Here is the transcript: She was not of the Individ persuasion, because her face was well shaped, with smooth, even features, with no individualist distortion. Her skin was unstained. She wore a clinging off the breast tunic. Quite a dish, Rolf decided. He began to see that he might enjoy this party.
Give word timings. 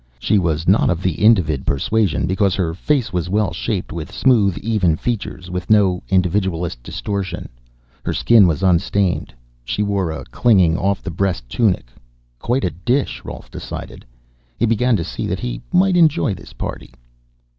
She 0.17 0.39
was 0.39 0.67
not 0.67 0.89
of 0.89 1.03
the 1.03 1.13
Individ 1.17 1.63
persuasion, 1.63 2.25
because 2.25 2.55
her 2.55 2.73
face 2.73 3.13
was 3.13 3.29
well 3.29 3.53
shaped, 3.53 3.91
with 3.93 4.11
smooth, 4.11 4.57
even 4.57 4.95
features, 4.95 5.51
with 5.51 5.69
no 5.69 6.01
individualist 6.09 6.81
distortion. 6.81 7.47
Her 8.03 8.11
skin 8.11 8.47
was 8.47 8.63
unstained. 8.63 9.31
She 9.63 9.83
wore 9.83 10.09
a 10.09 10.25
clinging 10.31 10.75
off 10.75 11.03
the 11.03 11.11
breast 11.11 11.47
tunic. 11.49 11.91
Quite 12.39 12.63
a 12.63 12.71
dish, 12.71 13.21
Rolf 13.23 13.51
decided. 13.51 14.03
He 14.57 14.65
began 14.65 14.95
to 14.95 15.03
see 15.03 15.27
that 15.27 15.41
he 15.41 15.61
might 15.71 15.95
enjoy 15.95 16.33
this 16.33 16.53
party. 16.53 16.95